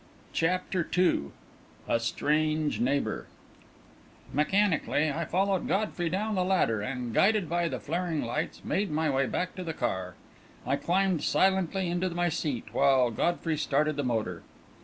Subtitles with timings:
[0.33, 1.25] CHAPTER II
[1.87, 3.27] A STRANGE NEIGHBOUR
[4.33, 9.11] Mechanically I followed Godfrey down the ladder, and, guided by the flaring lights, made my
[9.11, 10.15] way back to the car.
[10.65, 14.41] I climbed silently into my seat, while Godfrey started the motor.